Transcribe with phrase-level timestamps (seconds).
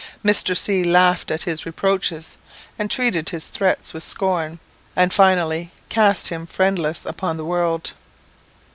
[0.25, 0.57] Mr.
[0.57, 2.35] C laughed at his reproaches,
[2.79, 4.57] and treated his threats with scorn,
[4.95, 7.91] and finally cast him friendless upon the world.